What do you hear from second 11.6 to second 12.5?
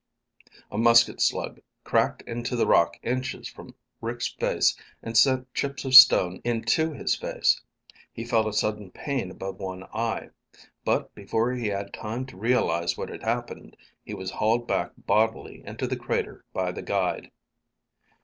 had time to